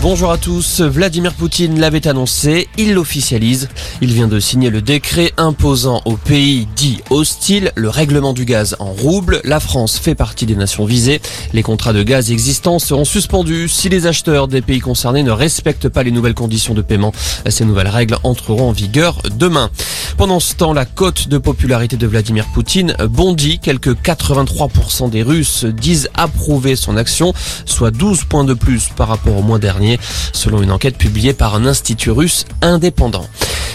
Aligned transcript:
Bonjour 0.00 0.30
à 0.30 0.38
tous. 0.38 0.80
Vladimir 0.80 1.34
Poutine 1.34 1.80
l'avait 1.80 2.06
annoncé, 2.06 2.68
il 2.78 2.94
l'officialise. 2.94 3.68
Il 4.00 4.12
vient 4.12 4.28
de 4.28 4.38
signer 4.38 4.70
le 4.70 4.80
décret 4.80 5.32
imposant 5.36 6.02
aux 6.04 6.16
pays 6.16 6.68
dits 6.76 7.00
hostiles 7.10 7.72
le 7.74 7.88
règlement 7.88 8.32
du 8.32 8.44
gaz 8.44 8.76
en 8.78 8.92
rouble. 8.92 9.40
La 9.42 9.58
France 9.58 9.98
fait 9.98 10.14
partie 10.14 10.46
des 10.46 10.54
nations 10.54 10.84
visées. 10.84 11.20
Les 11.52 11.64
contrats 11.64 11.92
de 11.92 12.04
gaz 12.04 12.30
existants 12.30 12.78
seront 12.78 13.04
suspendus 13.04 13.68
si 13.68 13.88
les 13.88 14.06
acheteurs 14.06 14.46
des 14.46 14.62
pays 14.62 14.78
concernés 14.78 15.24
ne 15.24 15.32
respectent 15.32 15.88
pas 15.88 16.04
les 16.04 16.12
nouvelles 16.12 16.34
conditions 16.34 16.74
de 16.74 16.82
paiement. 16.82 17.12
Ces 17.48 17.64
nouvelles 17.64 17.88
règles 17.88 18.18
entreront 18.22 18.68
en 18.68 18.72
vigueur 18.72 19.20
demain. 19.36 19.68
Pendant 20.16 20.40
ce 20.40 20.54
temps, 20.54 20.72
la 20.72 20.84
cote 20.84 21.28
de 21.28 21.38
popularité 21.38 21.96
de 21.96 22.06
Vladimir 22.06 22.46
Poutine 22.54 22.94
bondit. 23.08 23.58
Quelques 23.58 23.94
83% 23.94 25.10
des 25.10 25.22
Russes 25.22 25.64
disent 25.64 26.08
approuver 26.14 26.76
son 26.76 26.96
action, 26.96 27.32
soit 27.66 27.90
12 27.90 28.24
points 28.24 28.44
de 28.44 28.54
plus 28.54 28.90
par 28.96 29.08
rapport 29.08 29.36
au 29.36 29.42
mois 29.42 29.58
dernier 29.58 29.87
selon 30.32 30.62
une 30.62 30.72
enquête 30.72 30.98
publiée 30.98 31.32
par 31.32 31.54
un 31.54 31.64
institut 31.64 32.10
russe 32.10 32.44
indépendant. 32.60 33.26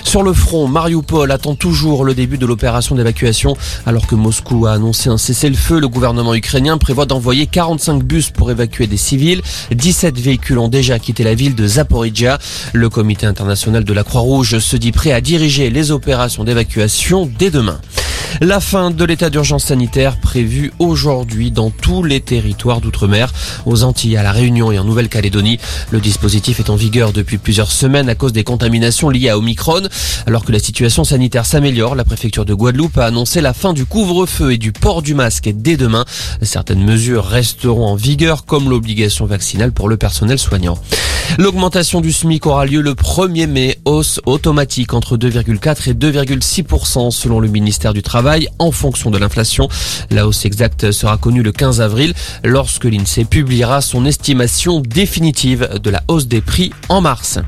Sur 0.04 0.22
le 0.22 0.34
front, 0.34 0.68
Mariupol 0.68 1.32
attend 1.32 1.56
toujours 1.56 2.04
le 2.04 2.14
début 2.14 2.38
de 2.38 2.46
l'opération 2.46 2.94
d'évacuation. 2.94 3.58
Alors 3.86 4.06
que 4.06 4.14
Moscou 4.14 4.68
a 4.68 4.74
annoncé 4.74 5.10
un 5.10 5.18
cessez-le-feu, 5.18 5.80
le 5.80 5.88
gouvernement 5.88 6.36
ukrainien 6.36 6.78
prévoit 6.78 7.06
d'envoyer 7.06 7.48
45 7.48 8.04
bus 8.04 8.30
pour 8.30 8.52
évacuer 8.52 8.86
des 8.86 8.98
civils. 8.98 9.42
17 9.72 10.20
véhicules 10.20 10.60
ont 10.60 10.68
déjà 10.68 11.00
quitté 11.00 11.24
la 11.24 11.34
ville 11.34 11.56
de 11.56 11.66
Zaporizhia. 11.66 12.38
Le 12.74 12.90
comité 12.90 13.26
international 13.26 13.84
de 13.84 13.94
la 13.94 14.04
Croix-Rouge 14.04 14.60
se 14.60 14.78
dit 14.78 14.92
prêt 14.92 15.14
à 15.14 15.22
diriger 15.22 15.70
les 15.70 15.90
opérations 15.90 16.44
d'évacuation 16.44 17.28
dès 17.40 17.50
demain. 17.50 17.80
La 18.42 18.60
fin 18.60 18.90
de 18.90 19.06
l'état 19.06 19.30
d'urgence 19.30 19.66
sanitaire 19.66 20.18
prévue 20.18 20.74
aujourd'hui 20.80 21.52
dans 21.52 21.70
tous 21.70 22.04
les 22.04 22.20
territoires 22.20 22.82
d'outre-mer, 22.82 23.32
aux 23.66 23.84
Antilles, 23.84 24.18
à 24.18 24.24
la 24.24 24.32
Réunion 24.32 24.72
et 24.72 24.80
en 24.80 24.84
Nouvelle-Calédonie. 24.84 25.60
Le 25.92 26.00
dispositif 26.00 26.60
est 26.60 26.70
en 26.70 26.76
vigueur 26.76 27.14
depuis 27.14 27.38
plusieurs 27.38 27.72
semaines 27.72 28.10
à 28.10 28.16
cause 28.16 28.34
des 28.34 28.44
contaminations 28.44 29.10
liées 29.10 29.30
à 29.30 29.38
Omicron. 29.38 29.84
Alors 30.26 30.46
que 30.46 30.52
la 30.52 30.60
situation 30.60 31.04
sanitaire 31.04 31.46
s'améliore, 31.46 31.96
la 31.96 32.04
préfecture 32.04 32.46
de 32.46 32.54
Guadeloupe 32.54 32.98
a 32.98 33.06
annoncé 33.06 33.40
la 33.40 33.54
fin 33.54 33.72
du 33.72 33.86
couvre-feu 33.86 34.54
et 34.54 34.58
du 34.58 34.72
port 34.72 35.04
du 35.04 35.14
masque 35.14 35.50
dès 35.54 35.78
demain. 35.78 36.06
Certaines 36.42 36.84
mesures 36.84 37.26
resteront 37.26 37.86
en 37.86 37.96
vigueur 37.96 38.46
comme 38.46 38.70
l'obligation 38.70 39.26
vaccinale 39.26 39.72
pour 39.72 39.90
le 39.90 39.98
personnel 39.98 40.40
soignant. 40.40 40.80
L'augmentation 41.38 42.02
du 42.02 42.12
SMIC 42.12 42.46
aura 42.46 42.66
lieu 42.66 42.82
le 42.82 42.94
1er 42.94 43.48
mai, 43.48 43.80
hausse 43.86 44.20
automatique 44.26 44.94
entre 44.94 45.18
2,4 45.18 45.90
et 45.90 45.94
2,6% 45.94 47.12
selon 47.12 47.40
le 47.40 47.48
ministère 47.48 47.94
du 47.94 48.02
Travail 48.04 48.23
en 48.60 48.72
fonction 48.72 49.12
de 49.12 49.18
l'inflation. 49.18 49.68
La 50.10 50.28
hausse 50.28 50.46
exacte 50.46 50.92
sera 50.92 51.18
connue 51.18 51.44
le 51.44 51.52
15 51.52 51.82
avril 51.82 52.14
lorsque 52.44 52.86
l'INSEE 52.86 53.26
publiera 53.26 53.82
son 53.82 54.06
estimation 54.06 54.80
définitive 54.80 55.80
de 55.82 55.90
la 55.90 56.04
hausse 56.08 56.28
des 56.28 56.42
prix 56.42 56.72
en 56.90 57.02
mars. 57.02 57.40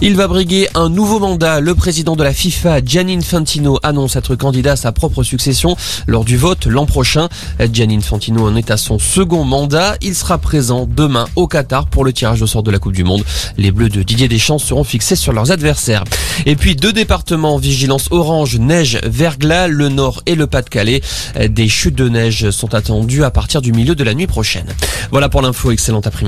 Il 0.00 0.14
va 0.14 0.28
briguer 0.28 0.68
un 0.76 0.90
nouveau 0.90 1.18
mandat. 1.18 1.58
Le 1.58 1.74
président 1.74 2.14
de 2.14 2.22
la 2.22 2.32
FIFA, 2.32 2.84
Gianni 2.84 3.16
Infantino, 3.16 3.80
annonce 3.82 4.14
être 4.14 4.36
candidat 4.36 4.72
à 4.72 4.76
sa 4.76 4.92
propre 4.92 5.24
succession 5.24 5.76
lors 6.06 6.24
du 6.24 6.36
vote 6.36 6.66
l'an 6.66 6.86
prochain. 6.86 7.28
Gianni 7.72 7.96
Infantino 7.96 8.46
en 8.46 8.54
est 8.54 8.70
à 8.70 8.76
son 8.76 9.00
second 9.00 9.42
mandat. 9.42 9.96
Il 10.00 10.14
sera 10.14 10.38
présent 10.38 10.86
demain 10.88 11.26
au 11.34 11.48
Qatar 11.48 11.86
pour 11.86 12.04
le 12.04 12.12
tirage 12.12 12.40
au 12.42 12.46
sort 12.46 12.62
de 12.62 12.70
la 12.70 12.78
Coupe 12.78 12.92
du 12.92 13.02
Monde. 13.02 13.24
Les 13.56 13.72
Bleus 13.72 13.88
de 13.88 14.04
Didier 14.04 14.28
Deschamps 14.28 14.58
seront 14.58 14.84
fixés 14.84 15.16
sur 15.16 15.32
leurs 15.32 15.50
adversaires. 15.50 16.04
Et 16.46 16.54
puis 16.54 16.76
deux 16.76 16.92
départements 16.92 17.56
en 17.56 17.58
vigilance 17.58 18.06
orange, 18.12 18.56
neige, 18.56 19.00
verglas, 19.02 19.66
le 19.66 19.88
Nord 19.88 20.22
et 20.26 20.36
le 20.36 20.46
Pas-de-Calais. 20.46 21.02
Des 21.48 21.68
chutes 21.68 21.96
de 21.96 22.08
neige 22.08 22.50
sont 22.50 22.74
attendues 22.74 23.24
à 23.24 23.32
partir 23.32 23.60
du 23.62 23.72
milieu 23.72 23.96
de 23.96 24.04
la 24.04 24.14
nuit 24.14 24.28
prochaine. 24.28 24.66
Voilà 25.10 25.28
pour 25.28 25.42
l'info. 25.42 25.72
Excellent 25.72 26.00
après-midi. 26.00 26.26